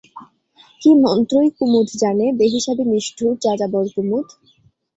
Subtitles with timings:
[0.81, 4.27] কী মন্ত্রই কুমুদ জানে, বেহিসাবী নিষ্ঠুর যাযাবর কুমুদ।